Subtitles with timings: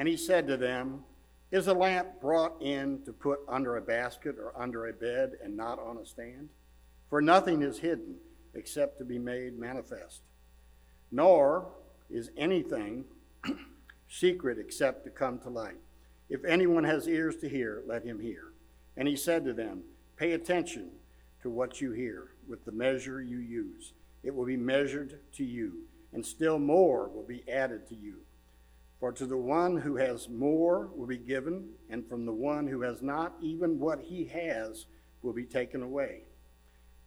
[0.00, 1.04] And he said to them,
[1.50, 5.54] Is a lamp brought in to put under a basket or under a bed and
[5.54, 6.48] not on a stand?
[7.10, 8.14] For nothing is hidden
[8.54, 10.22] except to be made manifest.
[11.12, 11.68] Nor
[12.08, 13.04] is anything
[14.08, 15.76] secret except to come to light.
[16.30, 18.54] If anyone has ears to hear, let him hear.
[18.96, 19.82] And he said to them,
[20.16, 20.92] Pay attention
[21.42, 23.92] to what you hear with the measure you use.
[24.22, 25.82] It will be measured to you,
[26.14, 28.20] and still more will be added to you.
[29.00, 32.82] For to the one who has more will be given, and from the one who
[32.82, 34.84] has not, even what he has
[35.22, 36.24] will be taken away.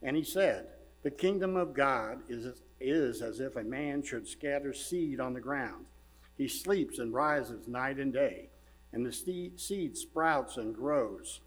[0.02, 0.66] And he said,
[1.04, 5.40] The kingdom of God is, is as if a man should scatter seed on the
[5.40, 5.86] ground.
[6.36, 8.48] He sleeps and rises night and day,
[8.92, 11.40] and the seed sprouts and grows.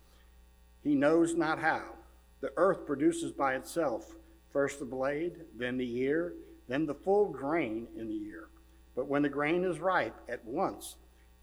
[0.82, 1.95] He knows not how.
[2.40, 4.16] The earth produces by itself
[4.54, 6.34] first the blade, then the ear,
[6.68, 8.48] then the full grain in the ear.
[8.98, 10.96] But when the grain is ripe, at once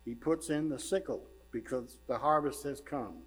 [0.04, 1.22] he puts in the sickle,
[1.52, 3.18] because the harvest has come.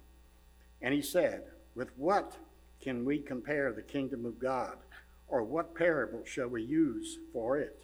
[0.82, 2.36] And he said, With what
[2.78, 4.76] can we compare the kingdom of God?
[5.28, 7.82] Or what parable shall we use for it?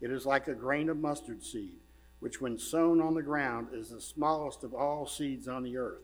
[0.00, 1.76] It is like a grain of mustard seed,
[2.20, 6.00] which when sown on the ground is the smallest of all seeds on the earth.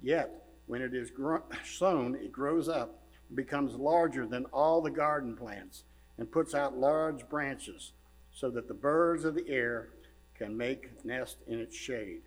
[0.00, 0.30] Yet,
[0.66, 1.10] when it is
[1.64, 5.82] sown, it grows up and becomes larger than all the garden plants
[6.16, 7.92] and puts out large branches
[8.32, 9.90] so that the birds of the air
[10.34, 12.22] can make nest in its shade.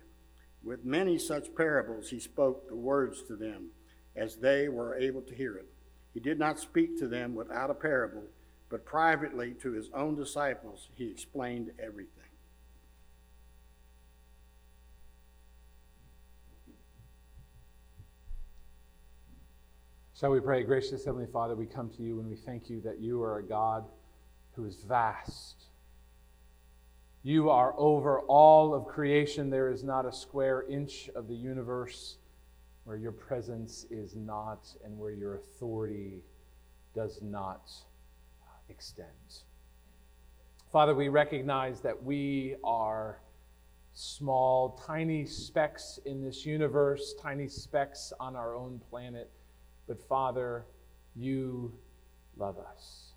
[0.62, 3.70] With many such parables he spoke the words to them
[4.14, 5.66] as they were able to hear it.
[6.14, 8.22] He did not speak to them without a parable,
[8.70, 12.22] but privately to his own disciples he explained everything.
[20.18, 22.98] Shall we pray, gracious Heavenly Father, we come to you and we thank you that
[22.98, 23.84] you are a God
[24.52, 25.65] who is vast
[27.26, 29.50] you are over all of creation.
[29.50, 32.18] There is not a square inch of the universe
[32.84, 36.22] where your presence is not and where your authority
[36.94, 37.68] does not
[38.42, 39.08] uh, extend.
[40.70, 43.18] Father, we recognize that we are
[43.92, 49.32] small, tiny specks in this universe, tiny specks on our own planet.
[49.88, 50.64] But Father,
[51.16, 51.74] you
[52.36, 53.14] love us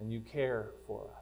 [0.00, 1.19] and you care for us.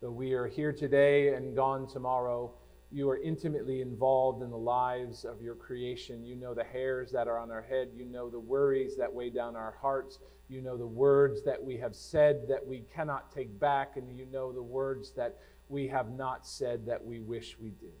[0.00, 2.54] Though we are here today and gone tomorrow,
[2.90, 6.24] you are intimately involved in the lives of your creation.
[6.24, 7.90] You know the hairs that are on our head.
[7.94, 10.18] You know the worries that weigh down our hearts.
[10.48, 13.98] You know the words that we have said that we cannot take back.
[13.98, 15.36] And you know the words that
[15.68, 17.92] we have not said that we wish we did.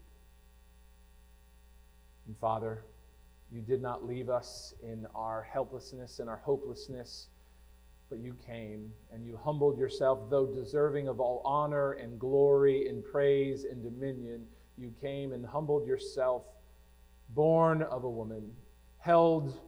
[2.26, 2.82] And Father,
[3.52, 7.28] you did not leave us in our helplessness and our hopelessness
[8.10, 13.04] but you came and you humbled yourself, though deserving of all honor and glory and
[13.04, 14.44] praise and dominion.
[14.76, 16.42] You came and humbled yourself,
[17.30, 18.50] born of a woman,
[18.98, 19.58] held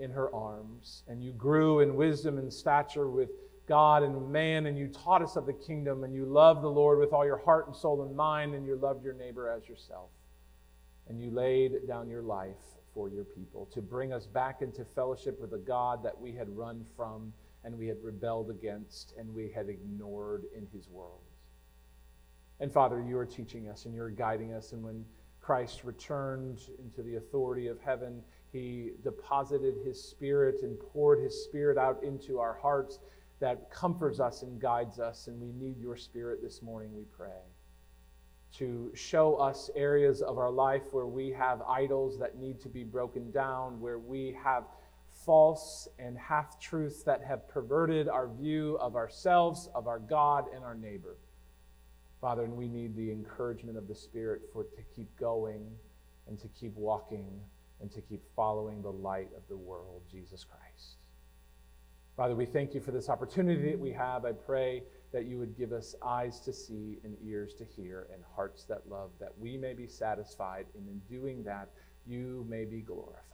[0.00, 3.30] in her arms, and you grew in wisdom and stature with
[3.66, 6.98] God and man, and you taught us of the kingdom, and you loved the Lord
[6.98, 10.10] with all your heart and soul and mind, and you loved your neighbor as yourself.
[11.08, 12.56] And you laid down your life
[12.92, 16.48] for your people to bring us back into fellowship with the God that we had
[16.56, 17.32] run from
[17.64, 21.20] and we had rebelled against and we had ignored in his world.
[22.60, 24.72] And Father, you are teaching us and you're guiding us.
[24.72, 25.04] And when
[25.40, 31.76] Christ returned into the authority of heaven, he deposited his spirit and poured his spirit
[31.76, 33.00] out into our hearts
[33.40, 35.26] that comforts us and guides us.
[35.26, 37.42] And we need your spirit this morning, we pray,
[38.58, 42.84] to show us areas of our life where we have idols that need to be
[42.84, 44.64] broken down, where we have
[45.24, 50.64] false and half truths that have perverted our view of ourselves, of our God, and
[50.64, 51.16] our neighbor.
[52.20, 55.66] Father, and we need the encouragement of the Spirit for to keep going
[56.26, 57.40] and to keep walking
[57.80, 60.96] and to keep following the light of the world, Jesus Christ.
[62.16, 64.24] Father, we thank you for this opportunity that we have.
[64.24, 68.22] I pray that you would give us eyes to see and ears to hear and
[68.34, 71.68] hearts that love, that we may be satisfied, and in doing that,
[72.06, 73.33] you may be glorified.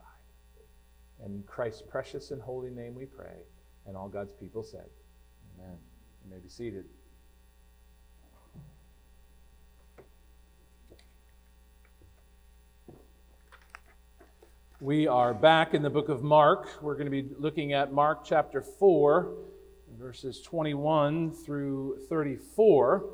[1.24, 3.44] In Christ's precious and holy name we pray.
[3.86, 4.86] And all God's people said,
[5.58, 5.76] Amen.
[6.24, 6.84] You may be seated.
[14.80, 16.70] We are back in the book of Mark.
[16.80, 19.30] We're going to be looking at Mark chapter 4,
[19.98, 23.04] verses 21 through 34.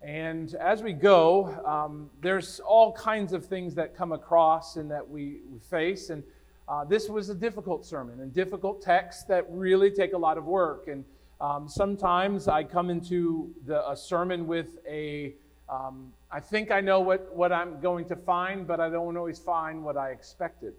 [0.00, 5.08] And as we go, um, there's all kinds of things that come across and that
[5.08, 6.10] we, we face.
[6.10, 6.22] And
[6.68, 10.44] uh, this was a difficult sermon and difficult texts that really take a lot of
[10.44, 10.88] work.
[10.88, 11.04] And
[11.40, 15.34] um, sometimes I come into the, a sermon with a,
[15.68, 19.38] Um, I think I know what, what I'm going to find, but I don't always
[19.38, 20.74] find what I expected.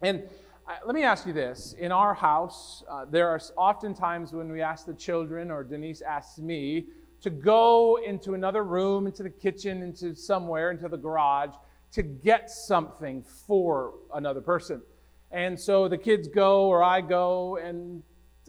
[0.00, 0.22] And
[0.68, 1.74] uh, let me ask you this.
[1.78, 6.02] In our house, uh, there are often times when we ask the children, or Denise
[6.02, 6.86] asks me,
[7.22, 11.54] to go into another room, into the kitchen, into somewhere, into the garage,
[11.92, 14.82] to get something for another person.
[15.30, 18.02] And so the kids go, or I go, and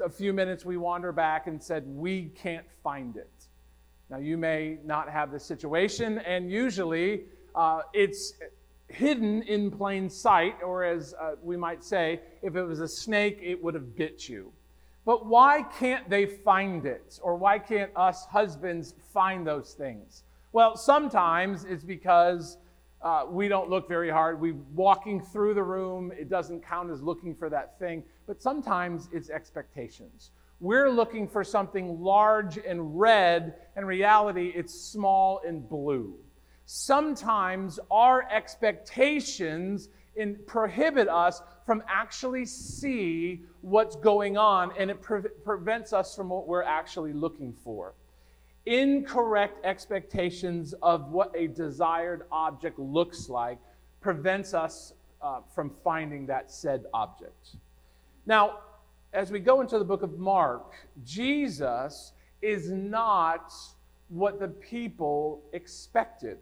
[0.04, 3.32] a few minutes we wander back and said, We can't find it.
[4.10, 7.24] Now, you may not have this situation, and usually
[7.56, 8.34] uh, it's
[8.88, 13.40] hidden in plain sight, or as uh, we might say, if it was a snake,
[13.42, 14.52] it would have bit you.
[15.06, 17.20] But why can't they find it?
[17.22, 20.24] Or why can't us husbands find those things?
[20.52, 22.58] Well, sometimes it's because
[23.02, 24.40] uh, we don't look very hard.
[24.42, 28.04] We walking through the room, it doesn't count as looking for that thing.
[28.26, 30.32] But sometimes it's expectations.
[30.60, 36.16] We're looking for something large and red, and reality, it's small and blue.
[36.66, 45.30] Sometimes our expectations in, prohibit us from actually see what's going on, and it pre-
[45.44, 47.94] prevents us from what we're actually looking for.
[48.68, 53.60] Incorrect expectations of what a desired object looks like
[54.02, 54.92] prevents us
[55.22, 57.56] uh, from finding that said object.
[58.26, 58.60] Now,
[59.14, 60.74] as we go into the book of Mark,
[61.06, 62.12] Jesus
[62.42, 63.54] is not
[64.10, 66.38] what the people expected.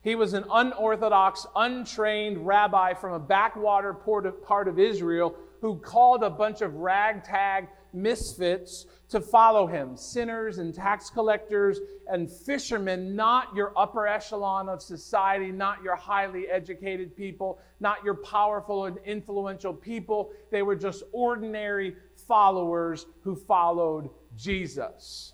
[0.00, 6.30] He was an unorthodox, untrained rabbi from a backwater part of Israel who called a
[6.30, 13.72] bunch of ragtag misfits to follow him sinners and tax collectors and fishermen, not your
[13.76, 20.30] upper echelon of society, not your highly educated people, not your powerful and influential people.
[20.50, 21.96] They were just ordinary
[22.28, 25.32] followers who followed Jesus.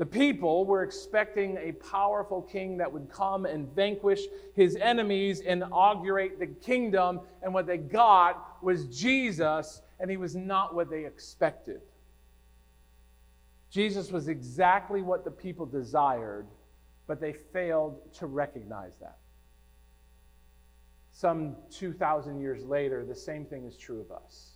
[0.00, 4.22] The people were expecting a powerful king that would come and vanquish
[4.54, 10.34] his enemies, and inaugurate the kingdom, and what they got was Jesus, and he was
[10.34, 11.82] not what they expected.
[13.68, 16.46] Jesus was exactly what the people desired,
[17.06, 19.18] but they failed to recognize that.
[21.12, 24.52] Some 2,000 years later, the same thing is true of us.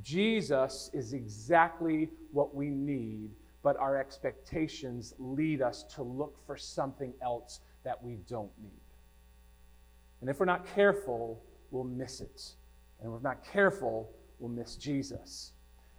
[0.00, 3.28] Jesus is exactly what we need
[3.64, 8.70] but our expectations lead us to look for something else that we don't need.
[10.20, 12.52] And if we're not careful, we'll miss it.
[13.00, 15.52] And if we're not careful, we'll miss Jesus.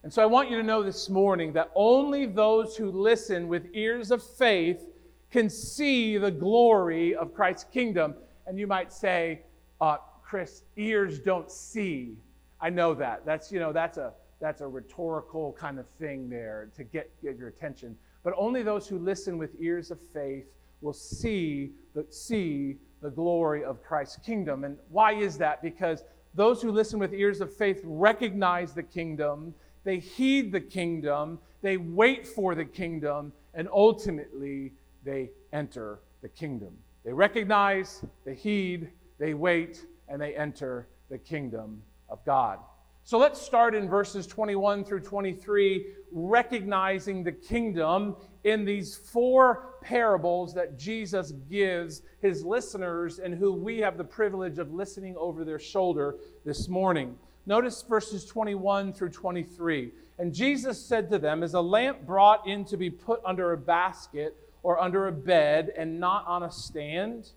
[0.03, 3.65] And so I want you to know this morning that only those who listen with
[3.73, 4.87] ears of faith
[5.31, 8.13] can see the glory of Christ's kingdom.
[8.45, 9.41] And you might say,
[9.81, 12.15] uh, Chris, ears don't see.
[12.61, 13.25] I know that.
[13.25, 17.37] That's, you know, that's a that's a rhetorical kind of thing there to get, get
[17.37, 17.95] your attention.
[18.23, 20.45] But only those who listen with ears of faith
[20.81, 24.63] will see the, see the glory of Christ's kingdom.
[24.63, 25.61] And why is that?
[25.61, 26.03] Because
[26.33, 29.53] those who listen with ears of faith recognize the kingdom,
[29.83, 34.73] they heed the kingdom, they wait for the kingdom, and ultimately
[35.03, 36.75] they enter the kingdom.
[37.05, 42.59] They recognize, they heed, they wait, and they enter the kingdom of God.
[43.07, 50.55] So let's start in verses 21 through 23, recognizing the kingdom in these four parables
[50.55, 55.59] that Jesus gives his listeners and who we have the privilege of listening over their
[55.59, 57.15] shoulder this morning.
[57.45, 59.91] Notice verses 21 through 23.
[60.17, 63.57] And Jesus said to them, Is a lamp brought in to be put under a
[63.57, 67.29] basket or under a bed and not on a stand?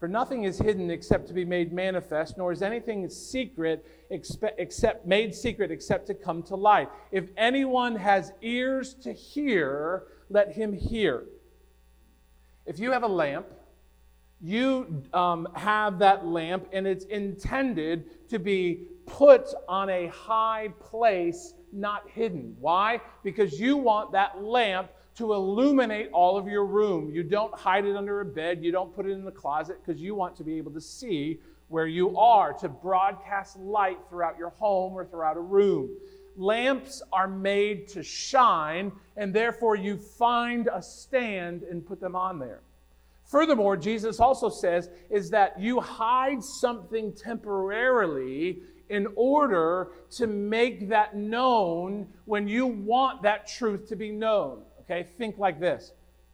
[0.00, 5.34] For nothing is hidden except to be made manifest, nor is anything secret except made
[5.34, 6.88] secret except to come to light.
[7.12, 11.24] If anyone has ears to hear, let him hear.
[12.64, 13.46] If you have a lamp,
[14.40, 21.52] you um, have that lamp, and it's intended to be put on a high place,
[21.74, 22.56] not hidden.
[22.58, 23.02] Why?
[23.22, 27.10] Because you want that lamp to illuminate all of your room.
[27.10, 30.00] You don't hide it under a bed, you don't put it in the closet because
[30.00, 34.50] you want to be able to see where you are, to broadcast light throughout your
[34.50, 35.88] home or throughout a room.
[36.36, 42.38] Lamps are made to shine, and therefore you find a stand and put them on
[42.38, 42.60] there.
[43.24, 51.16] Furthermore, Jesus also says is that you hide something temporarily in order to make that
[51.16, 54.62] known when you want that truth to be known.
[54.90, 55.92] Okay, think like this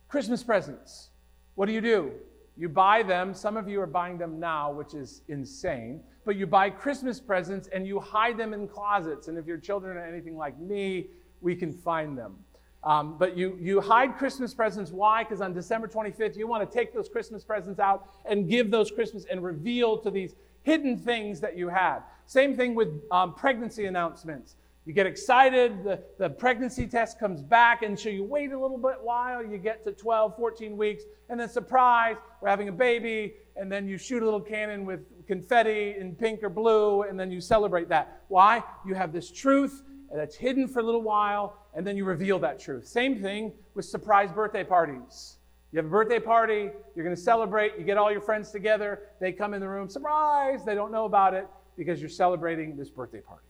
[0.09, 1.11] Christmas presents.
[1.57, 2.13] What do you do?
[2.57, 3.35] You buy them.
[3.35, 6.03] Some of you are buying them now, which is insane.
[6.25, 9.29] But you buy Christmas presents and you hide them in closets.
[9.29, 11.09] And if your children are anything like me,
[11.43, 12.37] we can find them.
[12.83, 14.91] Um, but you, you hide Christmas presents.
[14.91, 15.23] Why?
[15.23, 18.91] Because on December 25th, you want to take those Christmas presents out and give those
[18.91, 22.01] Christmas and reveal to these hidden things that you had.
[22.27, 24.57] Same thing with um, pregnancy announcements.
[24.87, 28.79] You get excited, the, the pregnancy test comes back, and so you wait a little
[28.79, 33.35] bit while, you get to 12, 14 weeks, and then surprise, we're having a baby,
[33.57, 37.33] and then you shoot a little cannon with confetti in pink or blue, and then
[37.33, 38.23] you celebrate that.
[38.29, 38.63] Why?
[38.87, 39.83] You have this truth
[40.15, 42.87] that's hidden for a little while, and then you reveal that truth.
[42.87, 45.39] Same thing with surprise birthday parties.
[45.73, 49.03] You have a birthday party, you're going to celebrate, you get all your friends together,
[49.21, 52.89] they come in the room, surprise, they don't know about it because you're celebrating this
[52.89, 53.46] birthday party.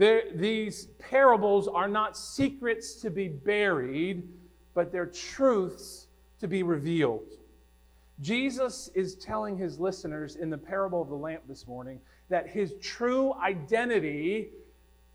[0.00, 4.26] There, these parables are not secrets to be buried,
[4.72, 6.06] but they're truths
[6.38, 7.34] to be revealed.
[8.22, 12.76] Jesus is telling his listeners in the parable of the lamp this morning that his
[12.80, 14.48] true identity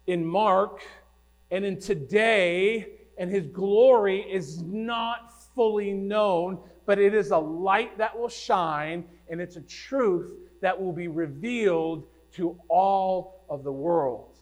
[0.05, 0.83] in Mark
[1.49, 7.97] and in today and his glory is not fully known, but it is a light
[7.97, 13.71] that will shine and it's a truth that will be revealed to all of the
[13.71, 14.34] world.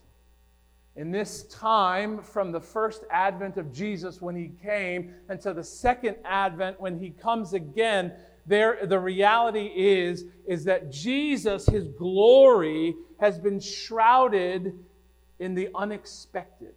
[0.96, 6.18] In this time, from the first advent of Jesus when he came until the second
[6.24, 8.14] advent when he comes again,
[8.46, 14.78] there, the reality is, is that Jesus, his glory, has been shrouded
[15.40, 16.76] in the unexpected.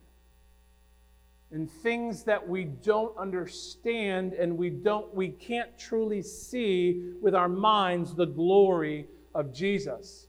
[1.52, 7.49] In things that we don't understand and we don't we can't truly see with our
[7.49, 10.26] minds the glory of Jesus.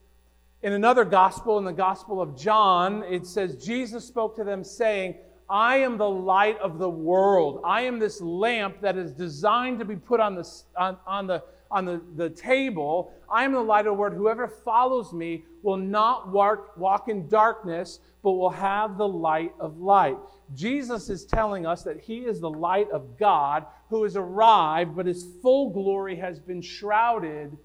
[0.64, 5.16] In another gospel, in the Gospel of John, it says, Jesus spoke to them, saying,
[5.50, 7.62] I am the light of the world.
[7.64, 11.44] I am this lamp that is designed to be put on the, on, on the,
[11.70, 13.14] on the, the table.
[13.32, 14.14] I am the light of the world.
[14.14, 19.78] Whoever follows me will not walk, walk in darkness, but will have the light of
[19.78, 20.18] light.
[20.56, 25.06] Jesus is telling us that he is the light of God who has arrived, but
[25.06, 27.56] his full glory has been shrouded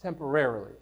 [0.00, 0.72] temporarily.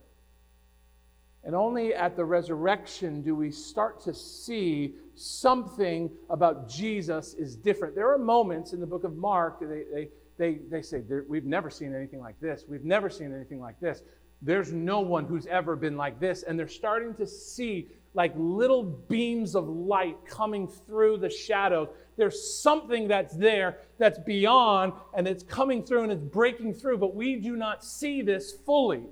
[1.48, 7.94] And only at the resurrection do we start to see something about Jesus is different.
[7.94, 11.70] There are moments in the book of Mark, they, they, they, they say, We've never
[11.70, 12.66] seen anything like this.
[12.68, 14.02] We've never seen anything like this.
[14.42, 16.42] There's no one who's ever been like this.
[16.42, 21.88] And they're starting to see like little beams of light coming through the shadows.
[22.18, 27.14] There's something that's there that's beyond and it's coming through and it's breaking through, but
[27.14, 29.04] we do not see this fully.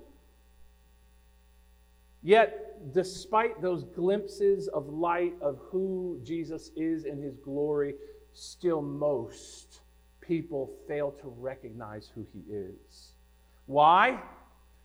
[2.23, 7.95] Yet, despite those glimpses of light of who Jesus is in his glory,
[8.33, 9.81] still most
[10.21, 13.13] people fail to recognize who he is.
[13.67, 14.21] Why?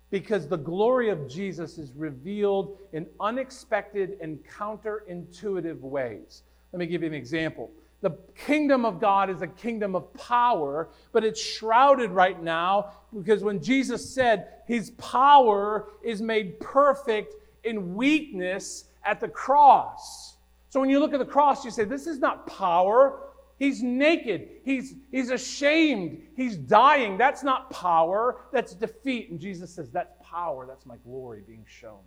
[0.09, 6.43] Because the glory of Jesus is revealed in unexpected and counterintuitive ways.
[6.71, 7.71] Let me give you an example.
[8.01, 8.17] The
[8.47, 13.61] kingdom of God is a kingdom of power, but it's shrouded right now because when
[13.61, 20.37] Jesus said his power is made perfect in weakness at the cross.
[20.69, 23.27] So when you look at the cross, you say, This is not power.
[23.59, 24.49] He's naked.
[24.63, 26.23] He's, he's ashamed.
[26.35, 27.17] He's dying.
[27.17, 28.45] That's not power.
[28.51, 29.29] That's defeat.
[29.29, 30.65] And Jesus says, That's power.
[30.65, 31.99] That's my glory being shown.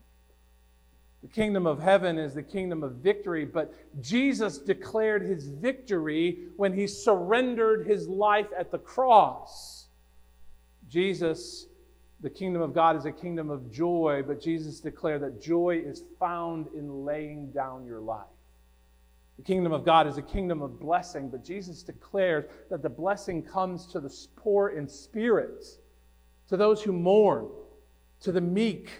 [1.25, 6.75] The kingdom of heaven is the kingdom of victory, but Jesus declared his victory when
[6.75, 9.89] he surrendered his life at the cross.
[10.87, 11.67] Jesus
[12.21, 16.05] the kingdom of God is a kingdom of joy, but Jesus declared that joy is
[16.19, 18.25] found in laying down your life.
[19.37, 23.43] The kingdom of God is a kingdom of blessing, but Jesus declares that the blessing
[23.43, 25.67] comes to the poor in spirit,
[26.49, 27.49] to those who mourn,
[28.21, 28.91] to the meek,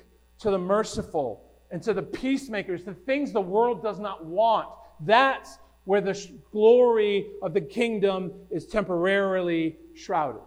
[0.41, 1.44] to the merciful,
[1.75, 4.69] and to the peacemakers, the things the world does not want.
[5.01, 6.17] That's where the
[6.53, 10.41] glory of the kingdom is temporarily shrouded.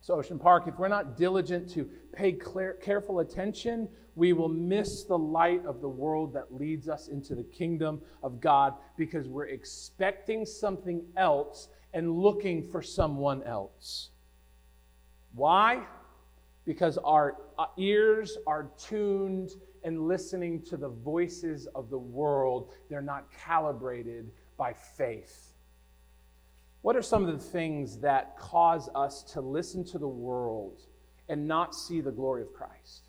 [0.00, 5.04] So, Ocean Park, if we're not diligent to pay clear, careful attention, we will miss
[5.04, 9.48] the light of the world that leads us into the kingdom of God because we're
[9.48, 14.08] expecting something else and looking for someone else.
[15.34, 15.82] Why?
[16.64, 19.50] Because our uh, ears are tuned
[19.84, 22.72] and listening to the voices of the world.
[22.88, 25.54] They're not calibrated by faith.
[26.82, 30.82] What are some of the things that cause us to listen to the world
[31.28, 33.08] and not see the glory of Christ?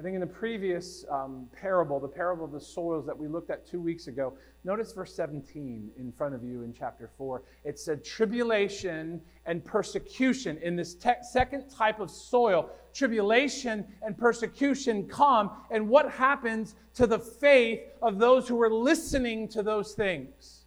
[0.00, 3.50] I think in the previous um, parable, the parable of the soils that we looked
[3.50, 4.32] at two weeks ago,
[4.64, 7.42] notice verse 17 in front of you in chapter 4.
[7.64, 10.56] It said, Tribulation and persecution.
[10.62, 15.50] In this te- second type of soil, tribulation and persecution come.
[15.70, 20.64] And what happens to the faith of those who are listening to those things?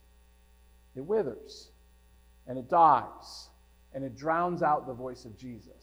[0.95, 1.71] It withers.
[2.45, 3.49] and it dies,
[3.95, 5.82] and it drowns out the voice of Jesus.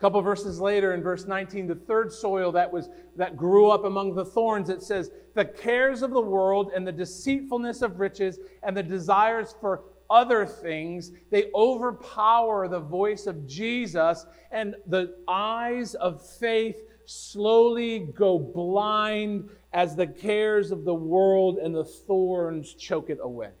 [0.00, 4.14] Couple verses later, in verse 19, the third soil that was that grew up among
[4.14, 8.74] the thorns, it says, "The cares of the world and the deceitfulness of riches and
[8.74, 16.20] the desires for other things, they overpower the voice of Jesus, and the eyes of
[16.26, 23.18] faith slowly go blind as the cares of the world and the thorns choke it
[23.20, 23.52] away.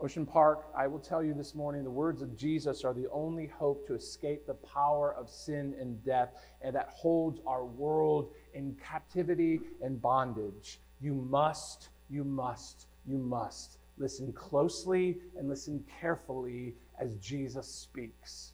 [0.00, 3.46] Ocean Park, I will tell you this morning the words of Jesus are the only
[3.46, 8.76] hope to escape the power of sin and death, and that holds our world in
[8.76, 10.80] captivity and bondage.
[11.00, 18.52] You must, you must, you must listen closely and listen carefully as Jesus speaks.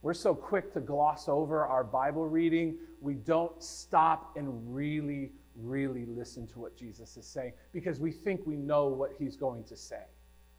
[0.00, 6.06] We're so quick to gloss over our Bible reading, we don't stop and really, really
[6.06, 9.76] listen to what Jesus is saying because we think we know what he's going to
[9.76, 10.02] say.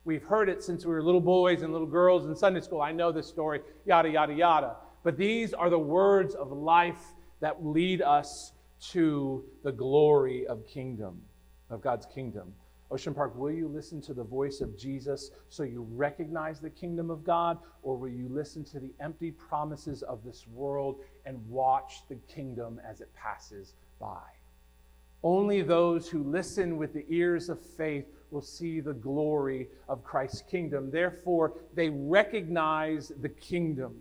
[0.06, 2.82] We've heard it since we were little boys and little girls in Sunday school.
[2.82, 4.76] I know this story, yada, yada, yada.
[5.04, 8.54] But these are the words of life that lead us
[8.92, 11.22] to the glory of kingdom,
[11.70, 12.54] of God's kingdom.
[12.92, 17.12] Ocean Park, will you listen to the voice of Jesus so you recognize the kingdom
[17.12, 22.02] of God, or will you listen to the empty promises of this world and watch
[22.10, 24.24] the kingdom as it passes by?
[25.24, 30.44] Only those who listen with the ears of faith will see the glory of Christ's
[30.44, 30.92] kingdom.
[30.92, 33.96] Therefore, they recognize the kingdom.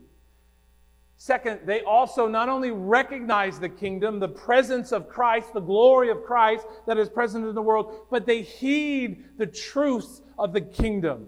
[1.17, 6.23] Second, they also not only recognize the kingdom, the presence of Christ, the glory of
[6.23, 11.27] Christ that is present in the world, but they heed the truth of the kingdom.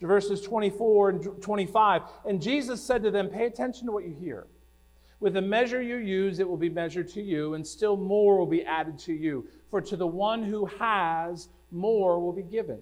[0.00, 2.02] Verses 24 and 25.
[2.24, 4.46] And Jesus said to them, Pay attention to what you hear.
[5.22, 8.44] With the measure you use, it will be measured to you, and still more will
[8.44, 9.46] be added to you.
[9.70, 12.80] For to the one who has, more will be given.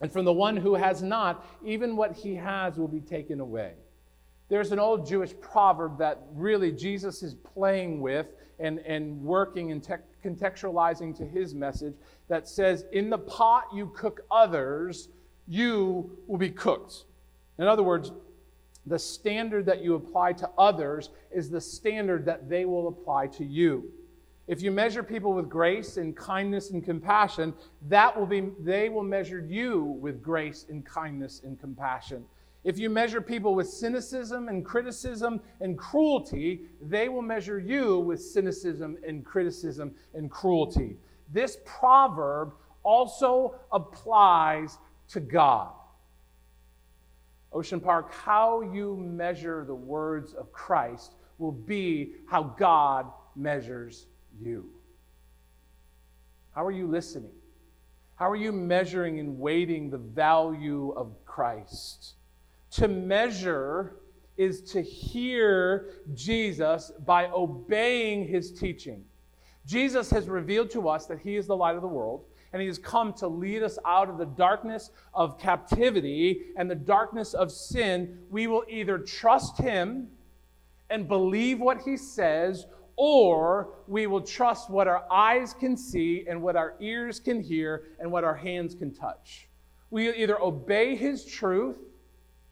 [0.00, 3.74] And from the one who has not, even what he has will be taken away.
[4.48, 8.26] There's an old Jewish proverb that really Jesus is playing with
[8.58, 11.94] and, and working and te- contextualizing to his message
[12.26, 15.08] that says, In the pot you cook others,
[15.46, 17.04] you will be cooked.
[17.58, 18.10] In other words,
[18.88, 23.44] the standard that you apply to others is the standard that they will apply to
[23.44, 23.90] you.
[24.46, 27.52] If you measure people with grace and kindness and compassion,
[27.88, 32.24] that will be they will measure you with grace and kindness and compassion.
[32.64, 38.22] If you measure people with cynicism and criticism and cruelty, they will measure you with
[38.22, 40.96] cynicism and criticism and cruelty.
[41.32, 45.72] This proverb also applies to God.
[47.52, 54.06] Ocean Park, how you measure the words of Christ will be how God measures
[54.40, 54.70] you.
[56.54, 57.32] How are you listening?
[58.16, 62.14] How are you measuring and weighting the value of Christ?
[62.72, 63.96] To measure
[64.36, 69.04] is to hear Jesus by obeying his teaching.
[69.66, 72.68] Jesus has revealed to us that he is the light of the world, and he
[72.68, 77.52] has come to lead us out of the darkness of captivity and the darkness of
[77.52, 78.18] sin.
[78.30, 80.08] We will either trust him
[80.90, 86.40] and believe what he says, or we will trust what our eyes can see and
[86.42, 89.48] what our ears can hear and what our hands can touch.
[89.90, 91.78] We either obey his truth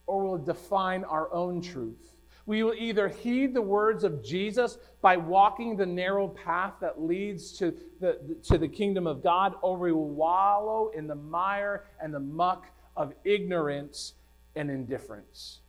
[0.06, 2.15] or we will define our own truth.
[2.46, 7.52] We will either heed the words of Jesus by walking the narrow path that leads
[7.58, 12.14] to the, to the kingdom of God, or we will wallow in the mire and
[12.14, 14.14] the muck of ignorance
[14.54, 15.60] and indifference.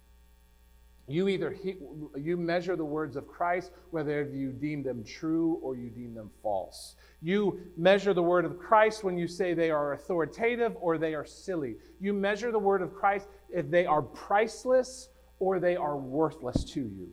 [1.09, 1.77] You either he,
[2.17, 6.29] you measure the words of Christ, whether you deem them true or you deem them
[6.43, 6.95] false.
[7.21, 11.25] You measure the word of Christ when you say they are authoritative or they are
[11.25, 11.77] silly.
[12.01, 15.07] You measure the word of Christ if they are priceless
[15.39, 17.09] or they are worthless to you.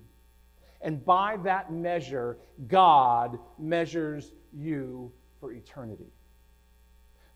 [0.81, 6.13] And by that measure, God measures you for eternity.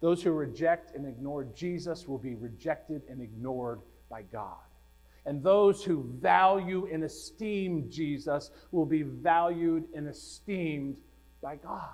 [0.00, 4.56] Those who reject and ignore Jesus will be rejected and ignored by God.
[5.26, 11.00] And those who value and esteem Jesus will be valued and esteemed
[11.42, 11.90] by God.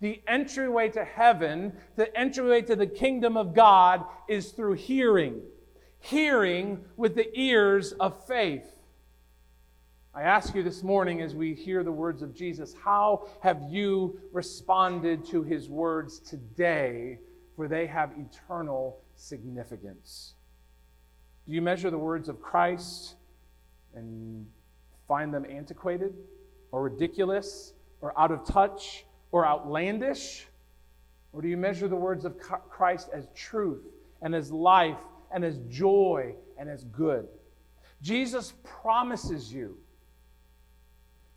[0.00, 5.40] The entryway to heaven, the entryway to the kingdom of God is through hearing,
[6.00, 8.66] hearing with the ears of faith.
[10.12, 14.20] I ask you this morning as we hear the words of Jesus, how have you
[14.32, 17.20] responded to his words today?
[17.54, 20.34] For they have eternal significance.
[21.46, 23.14] Do you measure the words of Christ
[23.94, 24.46] and
[25.06, 26.14] find them antiquated
[26.72, 30.46] or ridiculous or out of touch or outlandish?
[31.32, 33.84] Or do you measure the words of Christ as truth
[34.22, 34.98] and as life
[35.32, 37.28] and as joy and as good?
[38.02, 39.76] Jesus promises you.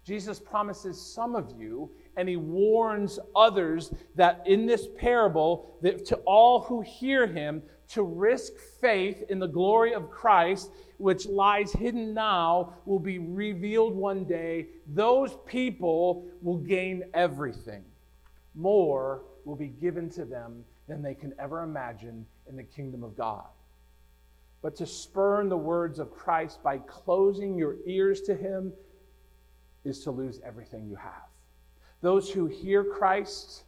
[0.04, 6.16] Jesus promises some of you, and he warns others that in this parable, that to
[6.26, 12.14] all who hear him, to risk faith in the glory of Christ, which lies hidden
[12.14, 14.68] now, will be revealed one day.
[14.88, 17.84] Those people will gain everything.
[18.56, 23.16] More will be given to them than they can ever imagine in the kingdom of
[23.16, 23.46] God.
[24.64, 28.74] But to spurn the words of Christ by closing your ears to him
[29.84, 31.28] is to lose everything you have.
[32.02, 33.64] Those who hear Christ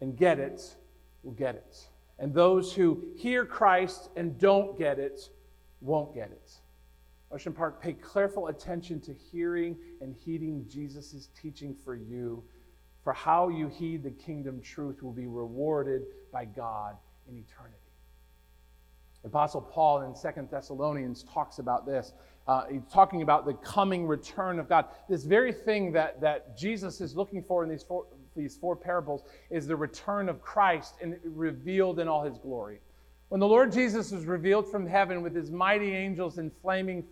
[0.00, 0.76] and get it
[1.22, 1.88] will get it.
[2.18, 5.30] And those who hear Christ and don't get it
[5.80, 6.52] won't get it.
[7.30, 12.42] Ocean Park, pay careful attention to hearing and heeding Jesus' teaching for you
[13.04, 16.96] for how you heed the kingdom truth will be rewarded by God
[17.28, 17.85] in eternity.
[19.26, 22.12] Apostle Paul in Second Thessalonians talks about this.
[22.46, 24.86] Uh, he's talking about the coming return of God.
[25.08, 29.24] This very thing that, that Jesus is looking for in these four, these four parables
[29.50, 32.80] is the return of Christ and revealed in all his glory.
[33.28, 37.02] When the Lord Jesus was revealed from heaven with his mighty angels in flaming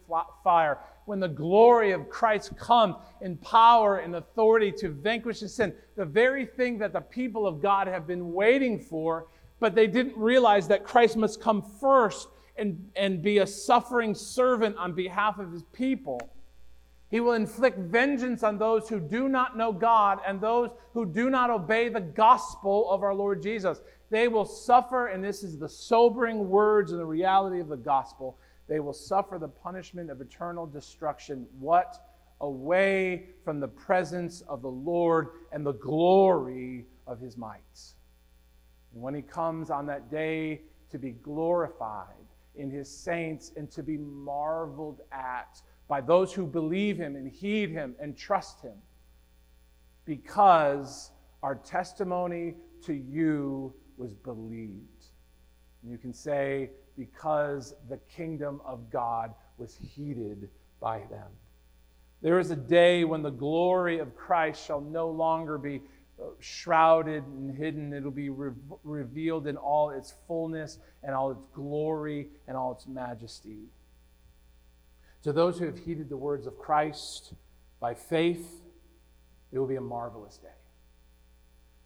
[0.44, 6.04] fire, when the glory of Christ comes in power and authority to vanquish sin, the
[6.04, 9.26] very thing that the people of God have been waiting for,
[9.64, 14.76] but they didn't realize that Christ must come first and, and be a suffering servant
[14.76, 16.20] on behalf of his people.
[17.10, 21.30] He will inflict vengeance on those who do not know God and those who do
[21.30, 23.80] not obey the gospel of our Lord Jesus.
[24.10, 28.36] They will suffer, and this is the sobering words and the reality of the gospel.
[28.68, 31.46] They will suffer the punishment of eternal destruction.
[31.58, 32.06] What?
[32.42, 37.93] Away from the presence of the Lord and the glory of his might.
[38.94, 42.14] And when he comes on that day to be glorified
[42.54, 47.70] in his saints and to be marveled at by those who believe him and heed
[47.70, 48.76] him and trust him,
[50.04, 51.10] because
[51.42, 55.06] our testimony to you was believed.
[55.82, 60.48] And you can say, because the kingdom of God was heeded
[60.80, 61.28] by them.
[62.22, 65.82] There is a day when the glory of Christ shall no longer be
[66.40, 67.92] shrouded and hidden.
[67.92, 72.86] It'll be re- revealed in all its fullness and all its glory and all its
[72.86, 73.68] majesty.
[75.22, 77.34] To those who have heeded the words of Christ
[77.80, 78.62] by faith,
[79.52, 80.48] it will be a marvelous day.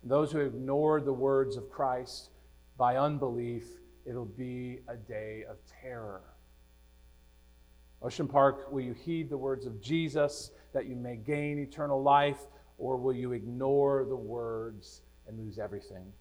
[0.02, 2.30] Those who have ignored the words of Christ
[2.76, 3.64] by unbelief,
[4.06, 6.22] it'll be a day of terror.
[8.00, 12.38] Ocean Park, will you heed the words of Jesus that you may gain eternal life,
[12.78, 16.12] or will you ignore the words and lose everything?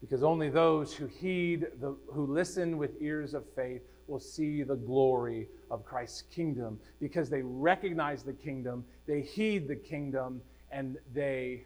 [0.00, 4.74] Because only those who heed, the, who listen with ears of faith, will see the
[4.74, 10.40] glory of Christ's kingdom because they recognize the kingdom, they heed the kingdom,
[10.72, 11.64] and they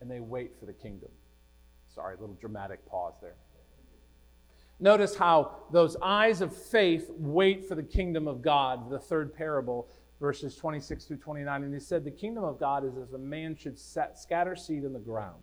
[0.00, 1.10] and they wait for the kingdom.
[1.94, 3.34] Sorry, a little dramatic pause there.
[4.78, 9.88] Notice how those eyes of faith wait for the kingdom of God, the third parable,
[10.20, 11.64] verses 26 through 29.
[11.64, 14.84] And he said, The kingdom of God is as a man should set, scatter seed
[14.84, 15.42] in the ground.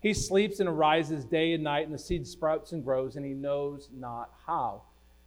[0.00, 3.32] He sleeps and arises day and night, and the seed sprouts and grows, and he
[3.32, 4.82] knows not how.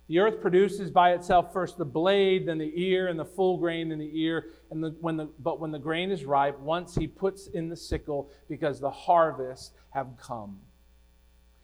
[0.08, 3.92] The earth produces by itself first the blade, then the ear, and the full grain
[3.92, 4.52] in the ear.
[4.70, 7.76] And the, when the, but when the grain is ripe, once he puts in the
[7.76, 10.60] sickle because the harvest have come.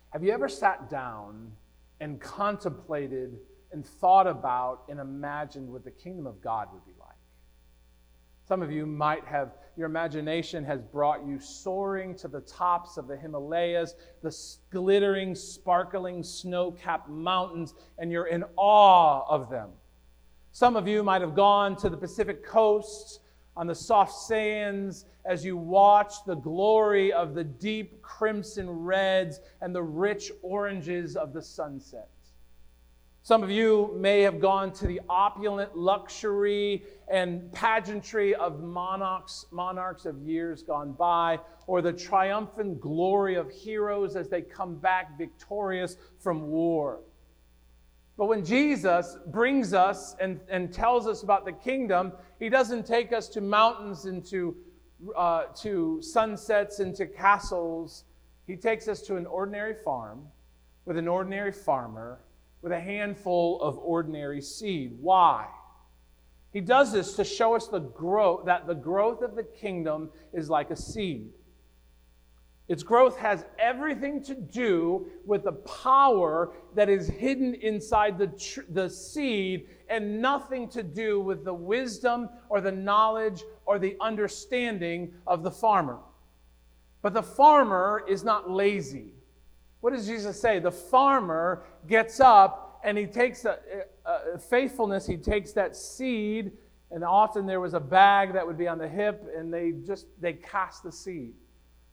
[0.09, 1.51] Have you ever sat down
[1.99, 3.37] and contemplated
[3.71, 7.10] and thought about and imagined what the kingdom of God would be like?
[8.51, 13.07] Some of you might have, your imagination has brought you soaring to the tops of
[13.07, 14.37] the Himalayas, the
[14.69, 19.69] glittering, sparkling, snow capped mountains, and you're in awe of them.
[20.51, 23.21] Some of you might have gone to the Pacific coast
[23.55, 29.73] on the soft sands as you watch the glory of the deep crimson reds and
[29.73, 32.09] the rich oranges of the sunset.
[33.23, 40.07] Some of you may have gone to the opulent luxury and pageantry of monarchs, monarchs
[40.07, 45.97] of years gone by, or the triumphant glory of heroes as they come back victorious
[46.17, 47.01] from war.
[48.17, 53.13] But when Jesus brings us and, and tells us about the kingdom, he doesn't take
[53.13, 54.55] us to mountains and to,
[55.15, 58.03] uh, to sunsets and to castles.
[58.47, 60.23] He takes us to an ordinary farm
[60.85, 62.19] with an ordinary farmer
[62.61, 64.97] with a handful of ordinary seed.
[64.99, 65.47] Why?
[66.51, 70.49] He does this to show us the growth, that the growth of the kingdom is
[70.49, 71.29] like a seed.
[72.67, 78.61] Its growth has everything to do with the power that is hidden inside the, tr-
[78.69, 85.13] the seed and nothing to do with the wisdom or the knowledge or the understanding
[85.27, 85.99] of the farmer.
[87.01, 89.15] But the farmer is not lazy.
[89.81, 90.59] What does Jesus say?
[90.59, 93.59] The farmer gets up and he takes a,
[94.05, 96.51] a, a faithfulness, he takes that seed,
[96.91, 100.07] and often there was a bag that would be on the hip, and they just
[100.19, 101.33] they cast the seed.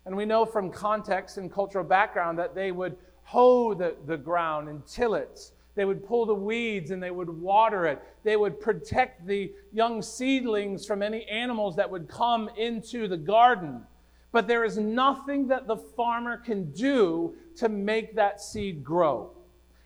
[0.07, 4.69] And we know from context and cultural background that they would hoe the, the ground
[4.69, 5.53] and till it.
[5.75, 8.03] They would pull the weeds and they would water it.
[8.25, 13.83] They would protect the young seedlings from any animals that would come into the garden.
[14.31, 19.33] But there is nothing that the farmer can do to make that seed grow.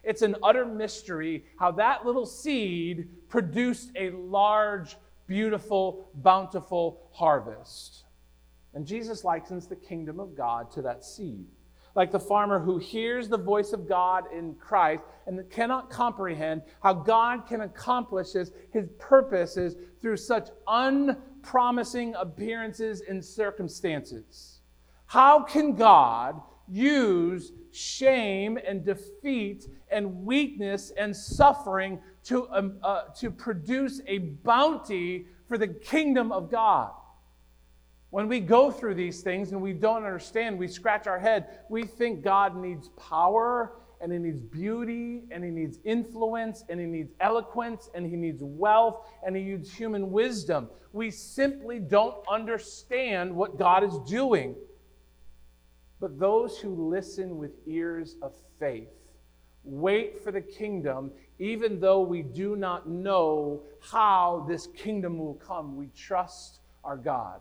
[0.03, 8.05] It's an utter mystery how that little seed produced a large, beautiful, bountiful harvest.
[8.75, 11.47] And Jesus likens the kingdom of God to that seed.
[11.95, 16.95] Like the farmer who hears the voice of God in Christ and cannot comprehend how
[16.95, 20.49] God can accomplish his, his purposes through such
[21.43, 24.61] unpromising appearances and circumstances.
[25.07, 33.31] How can God use shame and defeat and weakness and suffering to, um, uh, to
[33.31, 36.93] produce a bounty for the kingdom of God?
[38.11, 41.61] When we go through these things and we don't understand, we scratch our head.
[41.69, 43.73] We think God needs power
[44.03, 48.43] and he needs beauty and he needs influence and he needs eloquence and he needs
[48.43, 50.69] wealth and he needs human wisdom.
[50.93, 54.57] We simply don't understand what God is doing.
[56.01, 58.89] But those who listen with ears of faith
[59.65, 65.77] wait for the kingdom, even though we do not know how this kingdom will come.
[65.77, 67.41] We trust our God.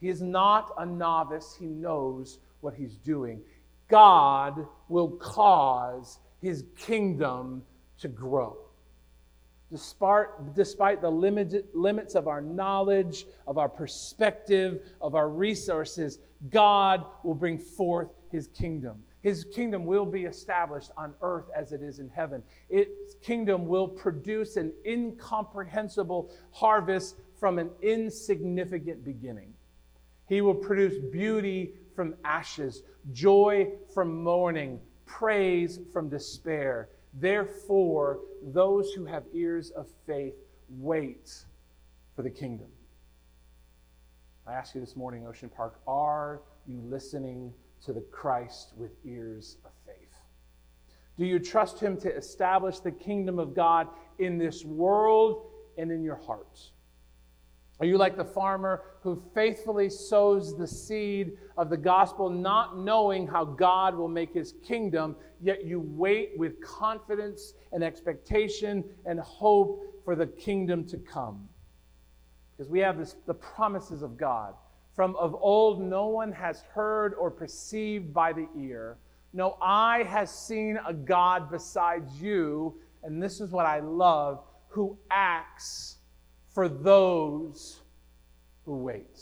[0.00, 3.40] He is not a novice, he knows what he's doing.
[3.88, 7.62] God will cause his kingdom
[7.98, 8.58] to grow.
[9.70, 16.18] Despite, despite the limited, limits of our knowledge, of our perspective, of our resources,
[16.50, 19.02] God will bring forth his kingdom.
[19.22, 22.42] His kingdom will be established on earth as it is in heaven.
[22.68, 29.54] Its kingdom will produce an incomprehensible harvest from an insignificant beginning.
[30.28, 36.88] He will produce beauty from ashes, joy from mourning, praise from despair.
[37.14, 40.34] Therefore, those who have ears of faith
[40.68, 41.44] wait
[42.14, 42.68] for the kingdom.
[44.46, 47.52] I ask you this morning, Ocean Park, are you listening
[47.84, 50.14] to the Christ with ears of faith?
[51.16, 53.88] Do you trust Him to establish the kingdom of God
[54.18, 55.46] in this world
[55.78, 56.71] and in your heart?
[57.82, 63.26] Are you like the farmer who faithfully sows the seed of the gospel, not knowing
[63.26, 70.04] how God will make his kingdom, yet you wait with confidence and expectation and hope
[70.04, 71.48] for the kingdom to come?
[72.56, 74.54] Because we have this, the promises of God.
[74.94, 78.96] From of old, no one has heard or perceived by the ear.
[79.32, 82.78] No eye has seen a God besides you.
[83.02, 85.96] And this is what I love who acts
[86.52, 87.80] for those
[88.64, 89.20] who wait.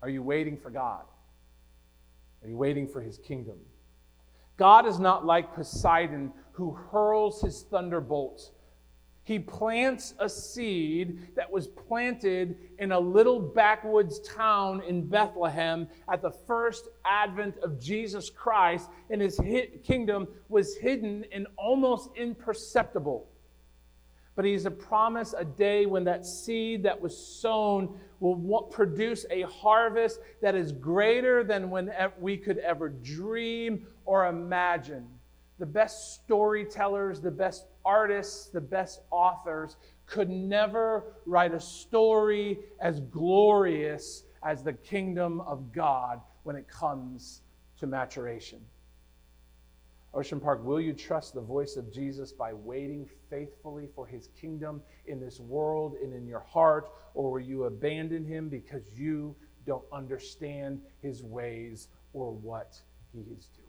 [0.00, 1.04] Are you waiting for God?
[2.42, 3.58] Are you waiting for his kingdom?
[4.56, 8.50] God is not like Poseidon who hurls his thunderbolts.
[9.24, 16.20] He plants a seed that was planted in a little backwoods town in Bethlehem at
[16.20, 19.40] the first advent of Jesus Christ, and his
[19.84, 23.28] kingdom was hidden and almost imperceptible
[24.34, 29.42] but he's a promise a day when that seed that was sown will produce a
[29.42, 31.90] harvest that is greater than when
[32.20, 35.06] we could ever dream or imagine.
[35.58, 43.00] The best storytellers, the best artists, the best authors could never write a story as
[43.00, 47.42] glorious as the kingdom of God when it comes
[47.78, 48.60] to maturation.
[50.14, 54.82] Ocean Park, will you trust the voice of Jesus by waiting faithfully for his kingdom
[55.06, 56.90] in this world and in your heart?
[57.14, 59.34] Or will you abandon him because you
[59.66, 62.78] don't understand his ways or what
[63.12, 63.68] he is doing?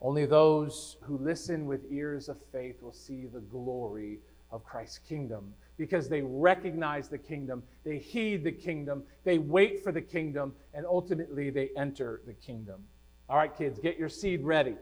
[0.00, 4.18] Only those who listen with ears of faith will see the glory
[4.50, 9.92] of Christ's kingdom because they recognize the kingdom, they heed the kingdom, they wait for
[9.92, 12.82] the kingdom, and ultimately they enter the kingdom.
[13.30, 14.74] All right, kids, get your seed ready.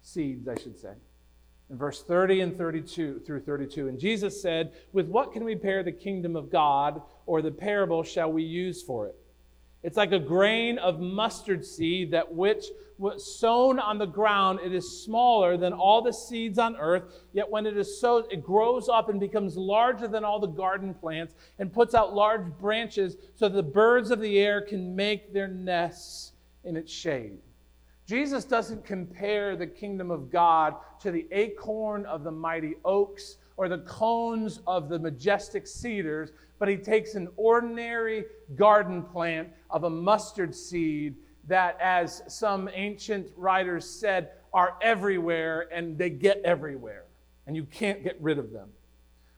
[0.00, 0.94] Seeds, I should say.
[1.68, 3.88] in verse 30 and 32 through 32.
[3.88, 8.02] And Jesus said, With what can we pair the kingdom of God, or the parable
[8.02, 9.16] shall we use for it?
[9.82, 12.64] It's like a grain of mustard seed that which
[12.96, 17.50] was sown on the ground, it is smaller than all the seeds on earth, yet
[17.50, 21.34] when it is sown, it grows up and becomes larger than all the garden plants
[21.58, 25.48] and puts out large branches so that the birds of the air can make their
[25.48, 26.32] nests
[26.64, 27.38] in its shade.
[28.10, 33.68] Jesus doesn't compare the kingdom of God to the acorn of the mighty oaks or
[33.68, 38.24] the cones of the majestic cedars, but he takes an ordinary
[38.56, 45.96] garden plant of a mustard seed that, as some ancient writers said, are everywhere and
[45.96, 47.04] they get everywhere,
[47.46, 48.70] and you can't get rid of them.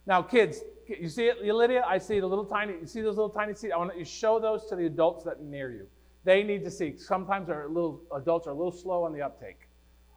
[0.07, 1.85] Now, kids, you see it, Lydia?
[1.87, 3.75] I see the little tiny, you see those little tiny seeds?
[3.75, 5.87] I want you to show those to the adults that are near you.
[6.25, 6.97] They need to see.
[6.97, 9.69] Sometimes our little adults are a little slow on the uptake.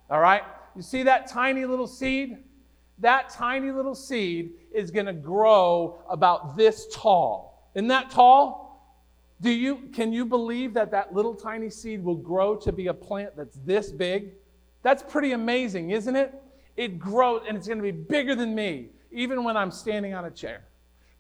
[0.10, 0.44] All right?
[0.76, 2.38] You see that tiny little seed?
[3.00, 7.70] That tiny little seed is going to grow about this tall.
[7.76, 8.66] Isn't that tall?
[9.42, 12.94] Do you can you believe that that little tiny seed will grow to be a
[12.94, 14.32] plant that's this big?
[14.82, 16.34] That's pretty amazing, isn't it?
[16.78, 20.26] It grows and it's going to be bigger than me even when I'm standing on
[20.26, 20.64] a chair.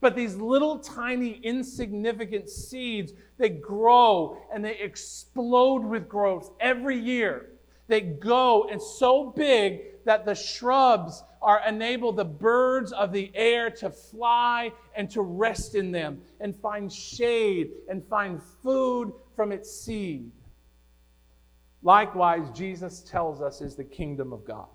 [0.05, 7.49] But these little tiny insignificant seeds, they grow and they explode with growth every year.
[7.87, 13.71] They go and so big that the shrubs are enable the birds of the air
[13.71, 19.75] to fly and to rest in them and find shade and find food from its
[19.75, 20.29] seed.
[21.81, 24.67] Likewise, Jesus tells us is the kingdom of God.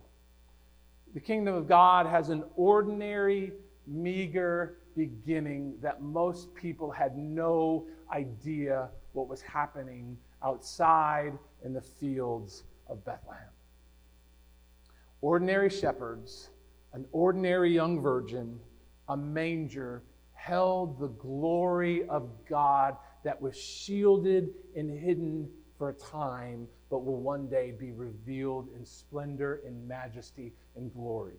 [1.14, 3.52] The kingdom of God has an ordinary,
[3.86, 11.32] meager beginning that most people had no idea what was happening outside
[11.64, 13.48] in the fields of Bethlehem.
[15.20, 16.50] Ordinary shepherds,
[16.92, 18.58] an ordinary young virgin,
[19.08, 26.66] a manger held the glory of God that was shielded and hidden for a time,
[26.88, 31.36] but will one day be revealed in splendor, and majesty, and glory.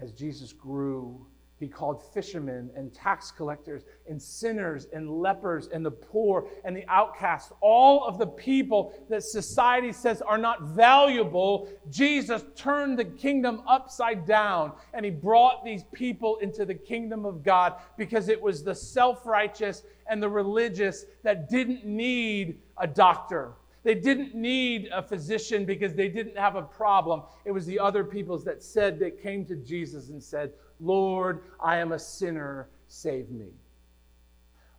[0.00, 1.26] As Jesus grew,
[1.60, 6.86] he called fishermen and tax collectors and sinners and lepers and the poor and the
[6.88, 11.68] outcasts, all of the people that society says are not valuable.
[11.90, 17.42] Jesus turned the kingdom upside down and he brought these people into the kingdom of
[17.42, 23.52] God because it was the self righteous and the religious that didn't need a doctor.
[23.82, 27.22] They didn't need a physician because they didn't have a problem.
[27.44, 31.76] It was the other peoples that said, that came to Jesus and said, Lord, I
[31.76, 33.52] am a sinner, save me.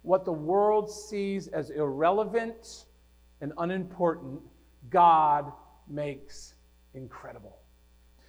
[0.02, 2.86] What the world sees as irrelevant
[3.40, 4.42] and unimportant,
[4.90, 5.52] God
[5.88, 6.56] makes
[6.94, 7.61] incredible.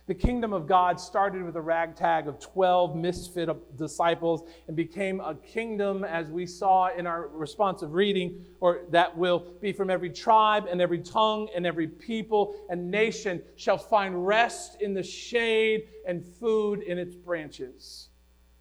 [0.09, 5.37] The kingdom of God started with a ragtag of 12 misfit disciples and became a
[5.37, 10.67] kingdom, as we saw in our responsive reading, or that will be from every tribe
[10.69, 16.27] and every tongue and every people and nation shall find rest in the shade and
[16.27, 18.09] food in its branches.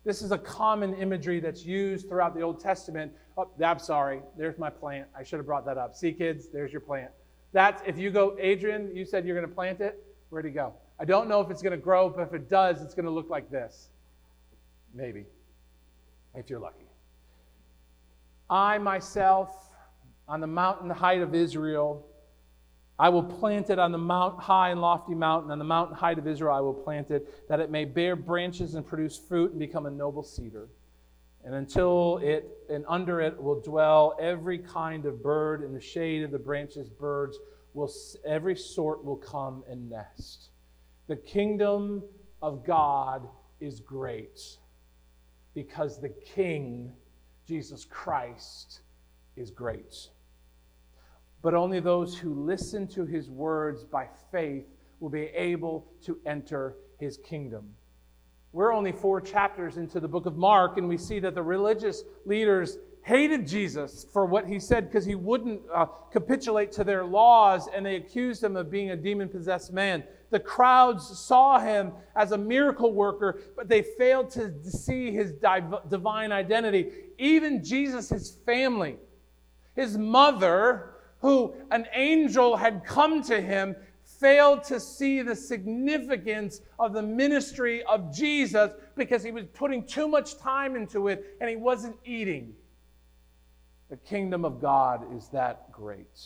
[0.03, 3.11] This is a common imagery that's used throughout the Old Testament.
[3.35, 5.07] Oh, I'm sorry, there's my plant.
[5.17, 5.95] I should have brought that up.
[5.95, 7.09] See, kids, there's your plant.
[7.51, 10.03] That's if you go, Adrian, you said you're going to plant it.
[10.29, 10.75] Where'd he go?
[11.01, 13.11] I don't know if it's going to grow, but if it does, it's going to
[13.11, 13.89] look like this.
[14.93, 15.25] Maybe,
[16.35, 16.85] if you're lucky.
[18.51, 19.71] I myself,
[20.27, 22.05] on the mountain height of Israel,
[22.99, 25.49] I will plant it on the mount, high and lofty mountain.
[25.49, 28.75] On the mountain height of Israel, I will plant it, that it may bear branches
[28.75, 30.69] and produce fruit and become a noble cedar.
[31.43, 35.63] And until it, and under it will dwell every kind of bird.
[35.63, 37.39] In the shade of the branches, birds
[37.73, 37.91] will,
[38.23, 40.50] every sort will come and nest.
[41.11, 42.03] The kingdom
[42.41, 43.27] of God
[43.59, 44.39] is great
[45.53, 46.93] because the King,
[47.45, 48.79] Jesus Christ,
[49.35, 50.07] is great.
[51.41, 54.63] But only those who listen to his words by faith
[55.01, 57.73] will be able to enter his kingdom.
[58.53, 62.05] We're only four chapters into the book of Mark, and we see that the religious
[62.25, 67.67] leaders hated Jesus for what he said because he wouldn't uh, capitulate to their laws,
[67.67, 70.05] and they accused him of being a demon possessed man.
[70.31, 76.31] The crowds saw him as a miracle worker, but they failed to see his divine
[76.31, 76.91] identity.
[77.17, 78.97] Even Jesus, his family,
[79.75, 86.93] his mother, who an angel had come to him, failed to see the significance of
[86.93, 91.57] the ministry of Jesus because he was putting too much time into it and he
[91.57, 92.53] wasn't eating.
[93.89, 96.19] The kingdom of God is that great.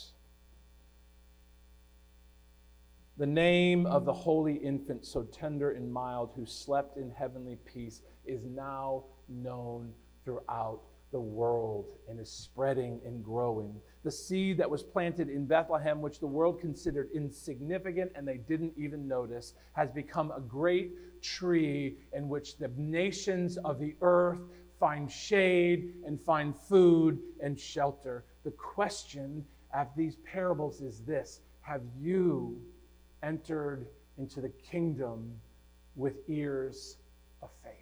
[3.18, 8.02] The name of the holy infant, so tender and mild, who slept in heavenly peace,
[8.26, 13.80] is now known throughout the world and is spreading and growing.
[14.02, 18.74] The seed that was planted in Bethlehem, which the world considered insignificant and they didn't
[18.76, 24.40] even notice, has become a great tree in which the nations of the earth
[24.78, 28.26] find shade and find food and shelter.
[28.44, 29.42] The question
[29.72, 32.60] of these parables is this Have you
[33.22, 33.86] entered
[34.18, 35.32] into the kingdom
[35.94, 36.98] with ears
[37.42, 37.72] of faith?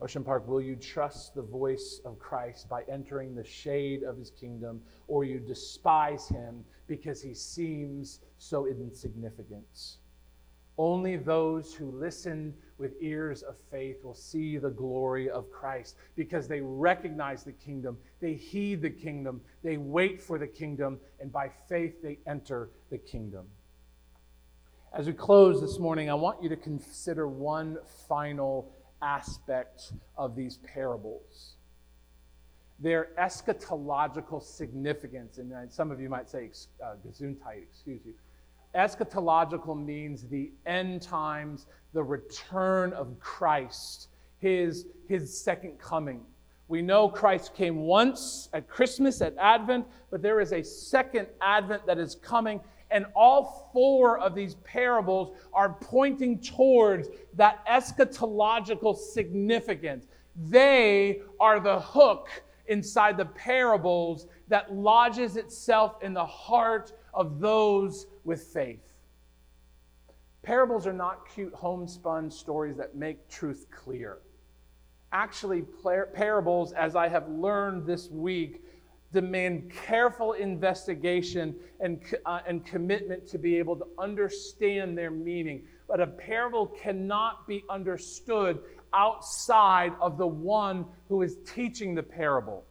[0.00, 4.30] Ocean Park, will you trust the voice of Christ by entering the shade of his
[4.30, 9.96] kingdom, or you despise him because he seems so insignificant?
[10.76, 16.46] Only those who listen with ears of faith will see the glory of Christ because
[16.46, 21.50] they recognize the kingdom, they heed the kingdom, they wait for the kingdom, and by
[21.68, 23.46] faith they enter the kingdom.
[24.92, 28.72] As we close this morning, I want you to consider one final
[29.02, 31.56] aspect of these parables
[32.78, 35.38] their eschatological significance.
[35.38, 36.50] And some of you might say,
[36.84, 38.14] uh, gesundheit, excuse you.
[38.76, 44.08] Eschatological means the end times, the return of Christ,
[44.38, 46.20] his, his second coming.
[46.68, 51.86] We know Christ came once at Christmas, at Advent, but there is a second Advent
[51.86, 52.60] that is coming.
[52.90, 60.06] And all four of these parables are pointing towards that eschatological significance.
[60.36, 62.28] They are the hook
[62.66, 68.92] inside the parables that lodges itself in the heart of those with faith.
[70.42, 74.18] Parables are not cute homespun stories that make truth clear.
[75.10, 75.64] Actually,
[76.14, 78.62] parables, as I have learned this week,
[79.12, 85.62] demand careful investigation and, uh, and commitment to be able to understand their meaning.
[85.88, 88.58] But a parable cannot be understood
[88.92, 92.64] outside of the one who is teaching the parable.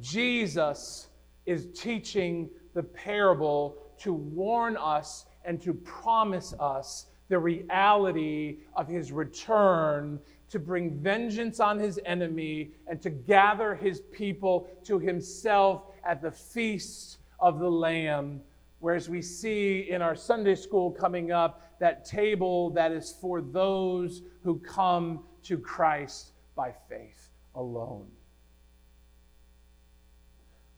[0.00, 1.07] Jesus
[1.48, 9.12] is teaching the parable to warn us and to promise us the reality of his
[9.12, 10.20] return
[10.50, 16.30] to bring vengeance on his enemy and to gather his people to himself at the
[16.30, 18.40] feast of the Lamb.
[18.80, 24.22] Whereas we see in our Sunday school coming up that table that is for those
[24.42, 28.06] who come to Christ by faith alone.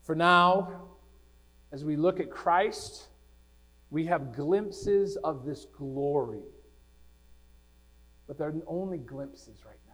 [0.01, 0.89] For now,
[1.71, 3.07] as we look at Christ,
[3.89, 6.43] we have glimpses of this glory.
[8.27, 9.93] But they're only glimpses right now.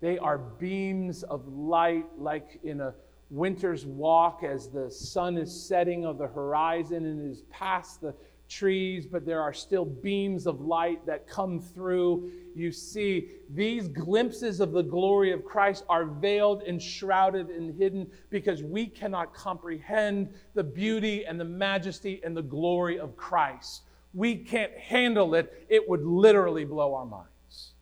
[0.00, 2.94] They are beams of light, like in a
[3.30, 8.14] winter's walk as the sun is setting of the horizon and is past the
[8.54, 12.30] trees, but there are still beams of light that come through.
[12.54, 18.10] You see, these glimpses of the glory of Christ are veiled and shrouded and hidden
[18.30, 23.82] because we cannot comprehend the beauty and the majesty and the glory of Christ.
[24.12, 27.72] We can't handle it, it would literally blow our minds.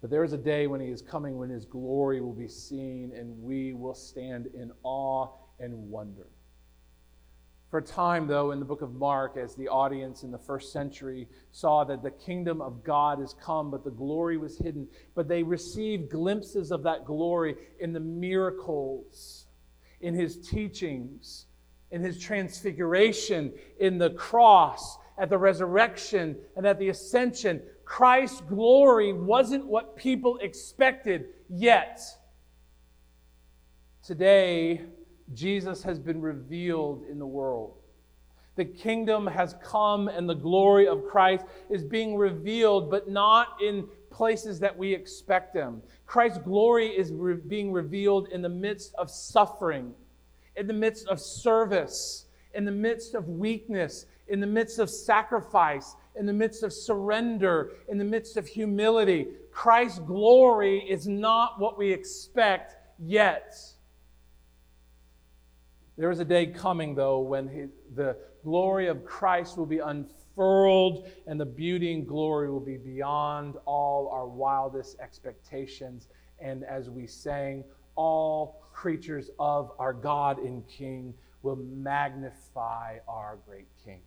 [0.00, 3.12] But there is a day when He is coming when His glory will be seen
[3.16, 5.28] and we will stand in awe
[5.60, 6.26] and wonder.
[7.74, 10.72] For a time, though, in the book of Mark, as the audience in the first
[10.72, 15.26] century saw that the kingdom of God is come, but the glory was hidden, but
[15.26, 19.46] they received glimpses of that glory in the miracles,
[20.00, 21.46] in his teachings,
[21.90, 27.60] in his transfiguration, in the cross, at the resurrection, and at the ascension.
[27.84, 32.00] Christ's glory wasn't what people expected yet.
[34.04, 34.82] Today,
[35.32, 37.74] Jesus has been revealed in the world.
[38.56, 43.88] The kingdom has come and the glory of Christ is being revealed, but not in
[44.10, 45.82] places that we expect them.
[46.06, 49.92] Christ's glory is re- being revealed in the midst of suffering,
[50.56, 55.96] in the midst of service, in the midst of weakness, in the midst of sacrifice,
[56.16, 59.26] in the midst of surrender, in the midst of humility.
[59.50, 63.73] Christ's glory is not what we expect yet.
[65.96, 71.08] There is a day coming, though, when he, the glory of Christ will be unfurled
[71.26, 76.08] and the beauty and glory will be beyond all our wildest expectations.
[76.40, 77.64] And as we sang,
[77.94, 84.00] all creatures of our God and King will magnify our great King.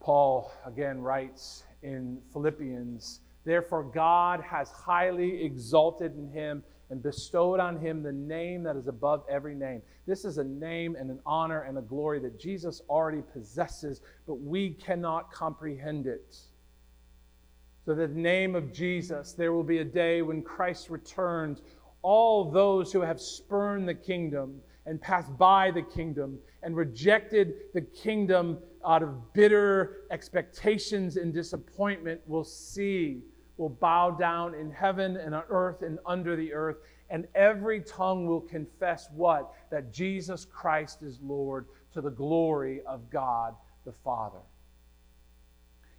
[0.00, 7.78] Paul again writes in Philippians Therefore, God has highly exalted in him and bestowed on
[7.78, 9.82] him the name that is above every name.
[10.06, 14.34] This is a name and an honor and a glory that Jesus already possesses, but
[14.34, 16.36] we cannot comprehend it.
[17.84, 21.60] So, the name of Jesus, there will be a day when Christ returns.
[22.02, 27.80] All those who have spurned the kingdom and passed by the kingdom and rejected the
[27.80, 33.22] kingdom out of bitter expectations and disappointment will see
[33.56, 36.78] will bow down in heaven and on earth and under the earth,
[37.10, 39.52] and every tongue will confess what?
[39.70, 44.40] That Jesus Christ is Lord to the glory of God the Father.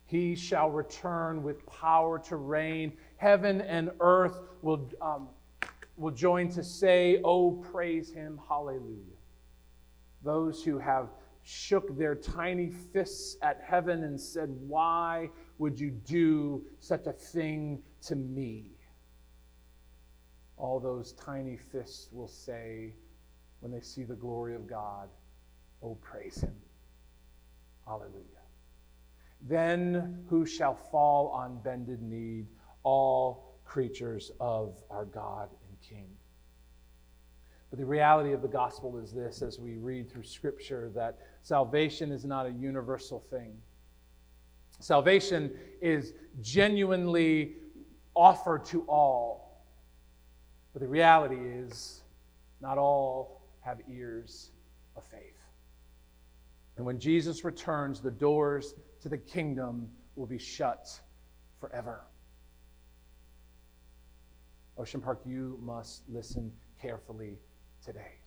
[0.06, 2.94] He shall return with power to reign.
[3.18, 5.30] Heaven and earth will, um,
[5.98, 9.18] will join to say, Oh, praise him, hallelujah.
[10.24, 11.10] Those who have
[11.44, 17.82] shook their tiny fists at heaven and said, Why would you do such a thing
[18.04, 18.72] to me?
[20.58, 22.94] All those tiny fists will say,
[23.60, 25.10] when they see the glory of God,
[25.86, 26.56] Oh, praise him.
[27.86, 28.24] Hallelujah.
[29.42, 32.48] Then who shall fall on bended knee?
[32.84, 36.08] All creatures of our God and King.
[37.70, 42.12] But the reality of the gospel is this as we read through Scripture that salvation
[42.12, 43.56] is not a universal thing.
[44.80, 45.52] Salvation
[45.82, 47.56] is genuinely
[48.14, 49.64] offered to all.
[50.74, 52.02] But the reality is,
[52.62, 54.52] not all have ears
[54.96, 55.38] of faith.
[56.78, 61.00] And when Jesus returns, the doors to the kingdom will be shut
[61.60, 62.02] forever.
[64.78, 66.52] Ocean Park, you must listen
[66.82, 67.38] carefully
[67.84, 68.20] today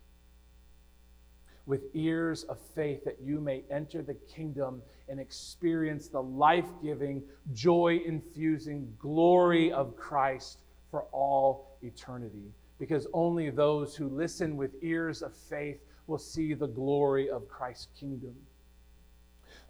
[1.68, 7.22] with ears of faith that you may enter the kingdom and experience the life giving,
[7.52, 12.52] joy infusing glory of Christ for all eternity.
[12.78, 17.88] Because only those who listen with ears of faith will see the glory of Christ's
[17.98, 18.34] kingdom.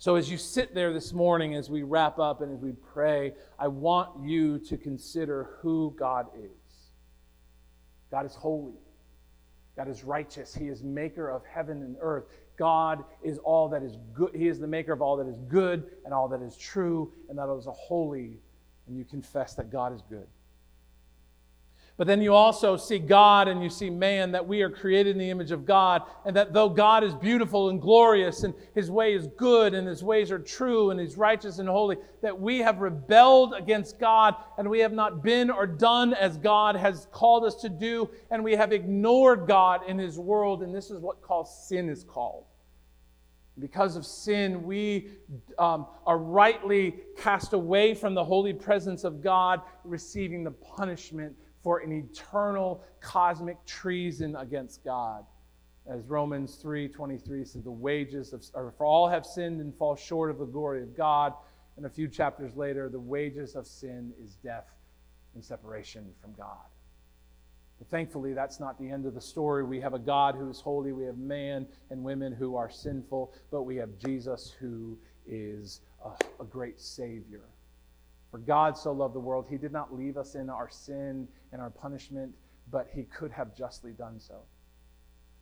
[0.00, 3.34] So, as you sit there this morning, as we wrap up and as we pray,
[3.58, 6.50] I want you to consider who God is.
[8.10, 8.78] God is holy.
[9.76, 10.54] God is righteous.
[10.54, 12.24] He is maker of heaven and earth.
[12.58, 14.34] God is all that is good.
[14.34, 17.38] He is the maker of all that is good and all that is true and
[17.38, 18.38] that is holy.
[18.86, 20.26] And you confess that God is good.
[21.98, 25.18] But then you also see God and you see man, that we are created in
[25.18, 29.14] the image of God, and that though God is beautiful and glorious, and his way
[29.14, 32.78] is good, and his ways are true, and he's righteous and holy, that we have
[32.78, 37.56] rebelled against God, and we have not been or done as God has called us
[37.56, 41.48] to do, and we have ignored God in his world, and this is what called
[41.48, 42.44] sin is called.
[43.58, 45.08] Because of sin, we
[45.58, 51.80] um, are rightly cast away from the holy presence of God, receiving the punishment for
[51.80, 55.24] an eternal cosmic treason against God.
[55.88, 60.30] As Romans 3:23 says, the wages of or for all have sinned and fall short
[60.30, 61.32] of the glory of God.
[61.76, 64.68] And a few chapters later, the wages of sin is death
[65.34, 66.66] and separation from God.
[67.78, 69.64] But thankfully, that's not the end of the story.
[69.64, 70.92] We have a God who is holy.
[70.92, 76.10] We have man and women who are sinful, but we have Jesus who is a,
[76.42, 77.44] a great Savior.
[78.30, 81.62] For God so loved the world, he did not leave us in our sin and
[81.62, 82.32] our punishment,
[82.70, 84.40] but he could have justly done so.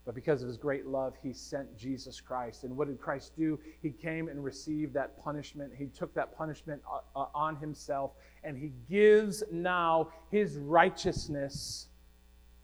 [0.05, 2.63] But because of his great love, he sent Jesus Christ.
[2.63, 3.59] And what did Christ do?
[3.83, 5.73] He came and received that punishment.
[5.77, 8.13] He took that punishment uh, uh, on himself,
[8.45, 11.89] and he gives now his righteousness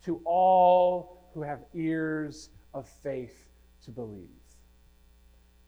[0.04, 3.48] to all who have ears of faith
[3.84, 4.28] to believe.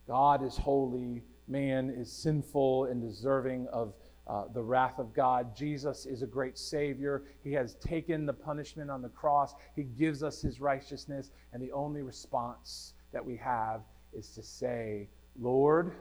[0.07, 3.95] God is holy, man is sinful and deserving of
[4.27, 5.55] uh, the wrath of God.
[5.55, 7.25] Jesus is a great Savior.
[7.43, 11.73] He has taken the punishment on the cross, He gives us His righteousness, and the
[11.73, 13.83] only response that we have
[14.13, 15.09] is to say,
[15.39, 15.93] Lord,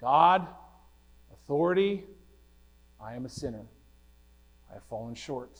[0.00, 0.46] God,
[1.32, 2.04] authority,
[3.00, 3.66] I am a sinner.
[4.70, 5.58] I have fallen short.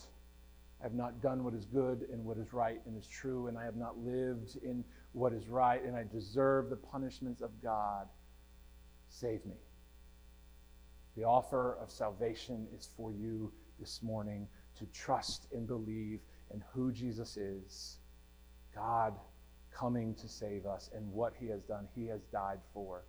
[0.83, 3.57] I have not done what is good and what is right and is true, and
[3.57, 8.09] I have not lived in what is right, and I deserve the punishments of God.
[9.09, 9.55] Save me.
[11.17, 16.19] The offer of salvation is for you this morning to trust and believe
[16.53, 17.99] in who Jesus is
[18.75, 19.15] God
[19.73, 21.87] coming to save us and what he has done.
[21.95, 23.05] He has died for.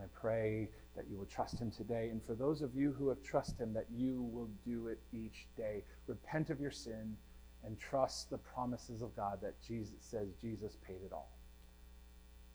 [0.00, 2.08] And I pray that you will trust him today.
[2.10, 5.46] And for those of you who have trusted him, that you will do it each
[5.56, 5.84] day.
[6.06, 7.16] Repent of your sin
[7.64, 11.36] and trust the promises of God that Jesus says Jesus paid it all.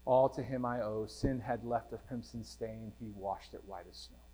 [0.05, 1.05] All to him I owe.
[1.07, 2.91] Sin had left a crimson stain.
[2.99, 4.24] He washed it white as snow.